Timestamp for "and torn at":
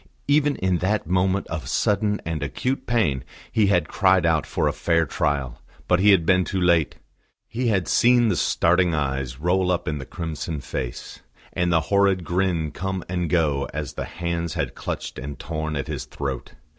15.19-15.85